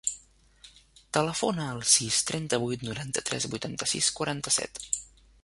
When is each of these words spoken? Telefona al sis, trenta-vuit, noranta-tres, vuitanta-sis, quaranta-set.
Telefona 1.17 1.67
al 1.73 1.83
sis, 1.97 2.23
trenta-vuit, 2.31 2.87
noranta-tres, 2.89 3.47
vuitanta-sis, 3.53 4.11
quaranta-set. 4.19 4.85